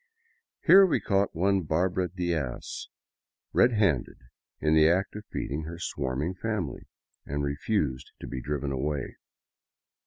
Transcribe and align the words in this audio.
Here 0.65 0.83
we 0.83 0.99
caught 0.99 1.35
one 1.35 1.61
Barbara 1.61 2.07
Diaz 2.09 2.87
red 3.53 3.73
handed 3.73 4.17
in 4.59 4.73
the 4.73 4.89
act 4.89 5.15
of 5.15 5.25
feeding 5.31 5.65
her 5.65 5.77
swarming 5.77 6.33
family, 6.33 6.87
and 7.23 7.43
refused 7.43 8.11
to 8.19 8.25
be 8.25 8.41
driven 8.41 8.71
away. 8.71 9.17